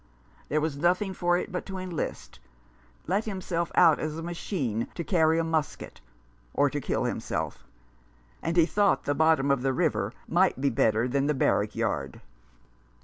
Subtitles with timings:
[0.49, 2.39] There was nothing for it but to enlist—
[3.07, 6.01] let himself out as a machine to carry a musket—
[6.55, 7.63] or to kill himself;
[8.41, 12.19] and he thought the bottom of the river might be better than the barrack yard.